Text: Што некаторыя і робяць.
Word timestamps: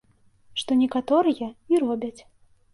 Што 0.61 0.77
некаторыя 0.81 1.53
і 1.71 1.85
робяць. 1.87 2.17